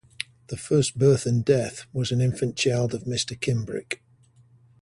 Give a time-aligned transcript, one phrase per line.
[0.47, 3.39] The first birth and death, was an infant child of Mr.
[3.39, 4.01] Kimbrick.